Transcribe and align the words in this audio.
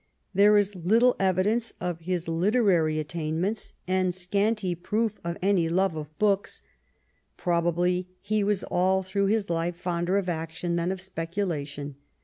There 0.33 0.57
is 0.57 0.73
little 0.75 1.15
evidence 1.19 1.73
of 1.79 1.99
his 1.99 2.27
literary 2.27 2.97
attainments 2.97 3.73
and 3.87 4.15
scanty 4.15 4.73
proof 4.73 5.19
1 5.21 5.21
EARLY 5.21 5.27
YEARS 5.27 5.33
7 5.37 5.37
of 5.37 5.43
any 5.59 5.69
love 5.69 5.95
of 5.95 6.17
books. 6.17 6.63
Probably 7.37 8.07
he 8.19 8.43
was 8.43 8.63
all 8.63 9.03
through 9.03 9.27
his 9.27 9.51
life 9.51 9.75
fonder 9.75 10.17
of 10.17 10.27
action 10.27 10.75
than 10.75 10.91
of 10.91 11.01
speculation. 11.01 11.97